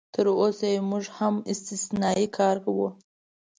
تراوسه 0.13 0.65
یې 0.73 0.79
موږ 0.89 1.05
هم 1.17 1.35
استثنایي 1.53 2.27
کاروو. 2.37 2.87